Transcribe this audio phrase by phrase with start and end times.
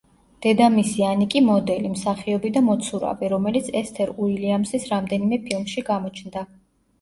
[0.43, 6.45] დედამისი ანი კი მოდელი, მსახიობი და მოცურავე, რომელიც ესთერ უილიამსის რამდენიმე ფილმში გამოჩნდა.